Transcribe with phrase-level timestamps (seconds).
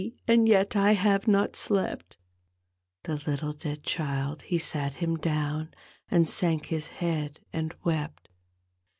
[0.27, 2.17] And yet I have not slept
[3.05, 5.75] 1" The little dead child he sat him down.
[6.09, 8.27] And sank his head and wept.